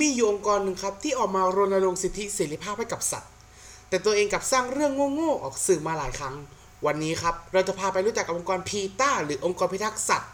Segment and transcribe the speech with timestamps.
[0.00, 3.30] มีอยู่องค์กรหนึ่งครับที่ออกมารณรงค์สิทธิเสรีภาพให้กับสัตว์
[3.88, 6.34] แต่ตัวเองกลับสร้างเรื่องโง่ๆออกสื่อมาหลายครั้ง
[6.86, 10.30] วันนี้ครับเราจะพาไปรู้จักกับองค์กรพีต้าหรือองค์กรพิทักษ์สัตว์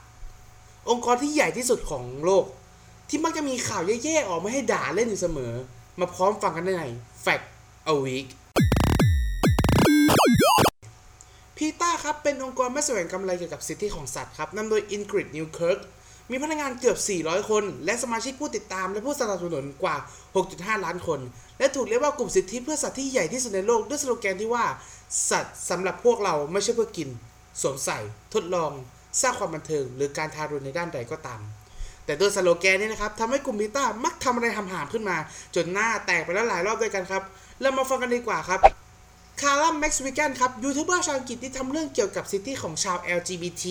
[0.90, 2.44] องค์กรที่ใหญ่ที่สุดของโลก
[3.08, 5.53] ที่มักจะมีข่าวแย่ๆออกมาให้ด่าเล่นอยู่เสมอ
[6.01, 6.85] มาพร้อมฟังกันได้ใน
[7.25, 7.45] Fact
[7.93, 8.27] a Week
[11.56, 15.81] พีต้าครับเป็นองค์กรไม่แสวงกำไรเกี่ยวกับสิทธิของสัตว์ครับนำโดย Ingrid Newkirk
[16.30, 19.97] มีพนักงานเกือบ 400 คน และสมาชิกผู้ติดตามและผู้สนับสนุนกว่า
[20.41, 21.21] 6.5 ล้านคน
[21.59, 24.65] และถูกเรียกว่ากลุ่มสิทธิเพื่อสัตว์ที่ใหญ่ที่สุดในโลกด้วยสโลแกนที่ว่า
[25.30, 27.09] สัตว์สำหรับพวกเราไม่ใช่เพื่อกิน
[27.61, 27.99] สวมใส่
[28.35, 28.71] ทดลอง
[29.21, 31.41] สร้างความบันเทิง หรือการทารุณในด้านใดก็ตาม
[32.05, 35.16] แต่ด้วยสโลแกนนี้นะครับทำให้กลุ่มพีต้ามักทำอะไรห่ามๆขึ้นมา
[35.55, 37.23] จนหน้าแตกไปแล้วหลายรอบด้วยกันครับ
[37.60, 38.60] เรามาฟังกันดีกว่าครับ
[39.41, 43.65] Calum McSwiggan ครับยูทูบเบอร์ชาวอังกฤษที่ทำเรื่องเกี่ยวกับสิทธิของชาว LGBT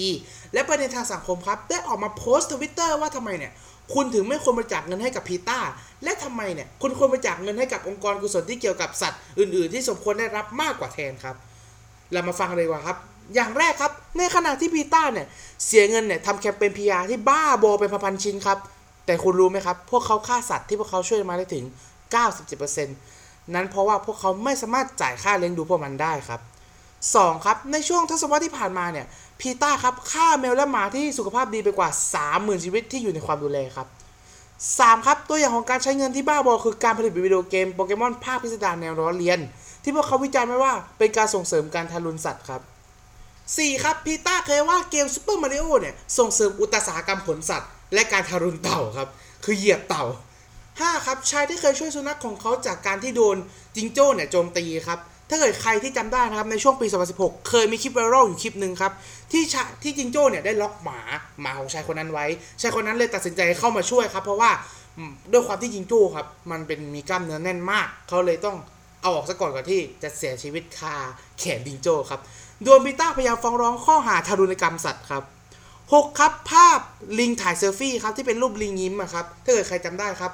[0.53, 3.51] และประเด็นทางสังคมครับ ได้ออกมาโพสต์ทวิตเตอร์ว่าทำไมเนี่ย
[3.93, 5.59] คุณถึงไม่ควรบริจาคเงินให้กับพีต้า
[6.03, 11.35] และทำไมเนี่ย คุณควรบริจาคเงินให้กับองค์กรกุศลที่เกี่ยวกับสัตว์อื่น ๆ ที่สมควรได้รับมากกว่าแทนครับ
[12.11, 12.97] เรามาฟังเลยกว่าครับ
[13.35, 15.27] อย่างแรกครับ ในขณะที่พีต้าเนี่ย
[15.65, 18.57] เสียเงินเนี่ยทำแคมเปญพีอาที่บ้าบอเป็นพันๆชิ้นครับ
[19.05, 21.65] แต่คุณรู้ไหมครับพวกเขาฆ่าสัตว์ที่พวกเขาช่วยมาได้ถึง
[22.41, 23.16] 97%
[23.53, 26.41] นั้นเพราะว่าพวกเขาไม่สามารถจ่ายค่าเลี้ยงดูพวกมันได้ครับ
[26.93, 27.45] 2.
[27.45, 29.05] ครับ ในช่วงทศวรรษที่ผ่านมาเนี่ย
[29.39, 31.89] พีต้าครับฆ่าแมวและหมาที่สุขภาพดีไปกว่า
[32.27, 33.87] 30,000 ชีวิตที่อยู่ในความดูแลครับ
[34.47, 35.05] 3.
[35.05, 39.39] ครับตัวอย่างของการใช้เงินที่บ้าบอคือการผลิตวิดีโอเกมโปเกมอนภาคพิสดารแนวล้อเลียน
[39.83, 42.61] ที่พวกเขาวิจารณ์ไว้ว่าเป็นการส่งเสริมการทารุณสัตว์ครับ
[43.21, 43.83] 4.
[43.83, 49.07] ครับพีต้าเคยว่าเกมซูเปอร์มาริโอเนี่ยส่งเสริมอุตสาหกรรมขนสัตว์ และการทารุณเต่าครับ
[49.45, 50.03] คือเหยียบเต่า
[50.85, 51.05] 5.
[51.05, 53.37] ครับชายที่เคยช่วยสุนัขของเขาจากการที่โดน
[53.75, 58.91] จิงโจ้เนี่ยโจมตีครับถ้าเกิดใครที่จำได้นะครับในช่วงปี 2016 เคยมีคลิปไวรัลอยู่คลิปหนึ่งครับ
[59.31, 59.43] ที่
[59.83, 60.99] ที่จิงโจ้เนี่ยได้ล็อกหมา
[61.41, 62.25] หมาของชายคนนั้นไว้
[62.61, 64.51] ชายคนนั้นเลยตัดสินใจเข้ามาช่วยครับ เพราะว่า
[65.31, 68.57] ด้วยความที่จิงโจ้ครับมันเป็นมีกล้ามเนื้อแน่นมาก เขาเลยต้อง
[69.01, 70.95] เอาออกซะก่อนก่อนที่จะเสียชีวิตคา
[71.39, 72.19] แขนจิงโจ้ครับ
[72.65, 75.23] โดยพีต้าพยายามฟ้องร้องข้อหาทารุณกรรมสัตว์ครับ
[75.71, 76.79] 6ครับภาพ
[77.19, 80.31] ลิงถ่ายเซลฟี่ครับที่เป็นรูปลิงยิ้มครับถ้าเกิดใครจำได้ครับ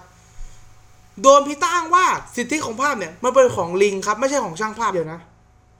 [1.22, 5.20] โดนพี่ตั้งว่าสิทธิของภาพเนี่ยมันเป็นของลิงครับไม่ใช่ของช่างภาพเดียวนะ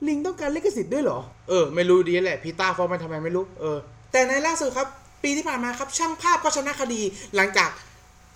[0.08, 1.18] ลิงต้องการลิขสิทธิ์ด้วยเหรอ
[1.48, 3.78] เออ ไม่รู้ดีแหละพี่ต้าฟ้องมันทำไมไม่รู้เออ
[4.12, 4.86] แต่ในล่าสุดครับ
[5.22, 7.00] ปีที่ผ่านมาครับช่างภาพก็ชนะคดี
[7.36, 7.70] หลังจาก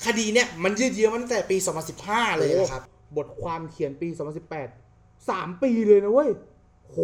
[0.07, 1.57] คดีเนี่ยมันยืดเยื้อมาตั้งแต่ปี
[1.99, 2.83] 2015 เลยนะครับ
[3.17, 4.09] บทความเขียนปี
[4.85, 6.31] 2018 3 ปีเลยนะเว้ย
[6.91, 6.99] โห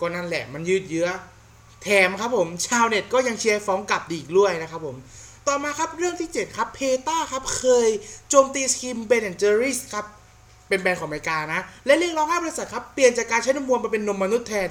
[0.00, 1.08] ก็นั่นแหละมันยืดเยื้อ
[1.82, 4.96] แถมครับผมชาวเน็ตก็ยังเชียร์ฟ้องกลับอีกด้วยนะครับผม
[5.48, 7.88] ต่อมาครับเรื่องที่ 7 ครับพีต้าครับเคย
[8.30, 10.06] โจมตีไอศกรีม Ben & Jerry's ครับ
[10.68, 14.70] เป็นแบรนด์ของอเมริกานะ และเรียกร้องให้บริษัทครับเปลี่ยนจากการใช้นมวัวมาเป็นนมมนุษย์แทน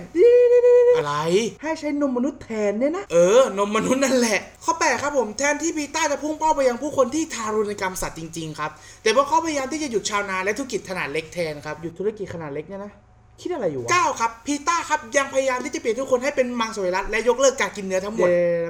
[0.98, 1.16] อะไร
[1.62, 8.72] ให้ใช้นมมนุษย์แทนเนี่ยนะ เออ นมมนุษย์นั่นแหละ ข้อแปดครับผมแทนที่พีต้าจะพุ่งเป้าไปยังผู้คนที่ทารุณกรรมสัตว์จริงๆครับ
[9.04, 12.94] แต่พวกเขาพยายามที่จะหยุดชาวนาและธุรกิจขนาดเล็กแทนครับหยุดธุรกิจขนาดเล็กเนี่ยนะ
[13.42, 18.28] คิดอะไรอยู่วะเก้าครับพีต้าครับยังพยายามที่จะเปลี่ยนทุกคนให้เป็นมังสวิรัตและยกเลิกการกินเนื้อทั้งหมด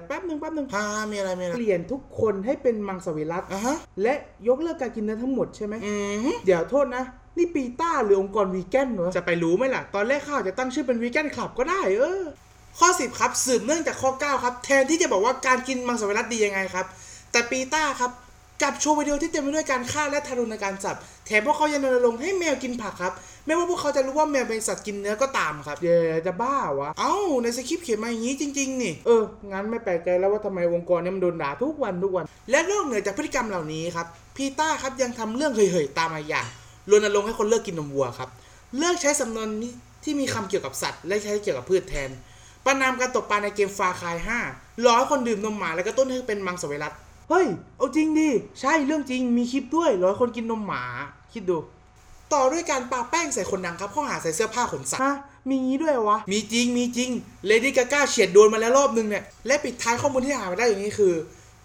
[0.07, 4.13] แป๊บหนึ่งแป๊บหนึ่งฮ่ามีอะไรมีอะไรเปลี่ยนทุกคนให้เป็นมังสวิรัตอะฮะและ
[4.47, 5.93] ยกเลิกการกินเนื้อทั้งหมดใช่ไหมอื
[6.25, 7.03] มเดี๋ยวโทษนะ
[7.37, 12.23] นี่ปีต้าหรือองค์กรวีแกนเหรอจะไปรู้ไหมล่ะ ตอนแรกข้าอาจจะตั้งชื่อเป็นวีแกนคลับก็ได้เออ
[12.79, 16.85] ข้อ 10 ครับ สืบเนื่องจากข้อ 9 ครับ แทนที่จะบอกว่าการกินมังสวิรัตดียังไงครับ
[17.31, 18.11] แต่ปีต้าครับ
[18.61, 23.13] กลับโชว์วิดีโอที่เต็มไปด้วยการฆ่าและทารุณการสัตว์แถมพวกเขายังรณรงค์ให้แมวกินผักครับ
[23.45, 36.47] ไม่ว่าพวกเขาจะรู้ว่าแมวเป็นสัตว์กินเนื้อก็ตามครับเดี๋ยวจะบ้าวะ เอ้าในสคริปต์เขียนมาอย่างนี้จริงๆ นี่ เออ งั้นไม่แปลกใจแล้วว่าทำไมองค์กรเนี้มันโดนด่าทุกวันทุกวัน และนอกเหนือจากพฤติกรรมเหล่านี้ครับ พีต้าครับยังทำเรื่องเห่ยๆ ตามมาอย่าง
[36.91, 38.29] รณรงค์ให้คนเลิกกินนมวัวครับ
[38.79, 39.47] เลิกใช้สำนวน
[40.03, 42.09] ที่มีคำเกี่ยวกับสัตว์ และใช้เกี่ยวกับพืชแทน
[42.65, 44.17] ประนามการตกปลาในเกมฟาคาย
[44.49, 46.93] 5รอให้คนดื่มนมหมาแล้วก็ต้นให้เป็นมังสวิรัต
[47.29, 47.45] เฮ้ย
[47.77, 48.29] เอาจริงดิ
[48.61, 50.83] ใช่เรื่องจริงมีคลิปด้วยร้อยคนกินนมหมา
[51.33, 51.57] คิดดู
[52.33, 55.15] ต่อด้วยการปาแป้งใส่คนดังครับข้อหาใส่เสื้อผ้าขนสัตว์ฮะ
[55.49, 57.09] มีงี้ด้วยเหรอวะ มีจริงมีจริง
[57.45, 61.13] เลดี้กาก้าเฉียดโดนมาแล้วรอบนึงเนี่ย และปิดท้ายข้อมูลที่หามาได้อย่างนี้คือ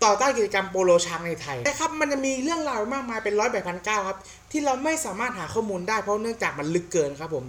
[0.05, 4.19] ต่อต้านกิจกรรมโปโลช้างในไทยนะครับมันจะมีเรื่องราวมากมายเป็นร้อยแบบพันเก้าครับ
[4.51, 7.45] ที่เราไม่สามารถหาข้อมูลได้เพราะเนื่องจากมันลึกเกินครับผม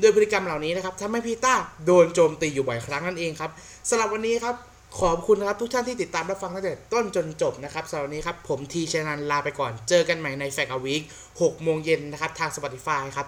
[0.00, 1.54] โดยพฤติกรรมเหล่านี้นะครับทำให้พีต้า
[1.86, 3.50] โดนโจมตีอยู่บ่อยครั้งนั่นเองครับ
[3.88, 4.54] สำหรับวันนี้ครับ
[4.98, 11.02] ขอบคุณครับทุกท่านที่ติดตามรับฟังตั้งแต่ต้นจนจบนะครับสำหรับวันนี้ครับ ผมทีชนันลาไปก่อน เจอกันใหม่ใน Fact a Week
[11.32, 13.26] 6โมงเย็นนะครับทาง Spotify ครับ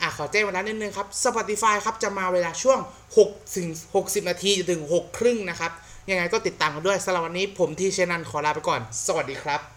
[0.00, 2.78] อะขอแจ้งเวลานิดนึงครับ Spotify ครับจะมาเวลาช่วง
[3.16, 3.68] 6ถึง
[3.98, 5.72] 60 นาทีจนถึง6ครึ่งนะครับ
[6.10, 9.72] ยังไงก็ติดตามกันด้วยสำหรับวันนี้ผมทีเชนันขอลาไปก่อน สวัสดีครับ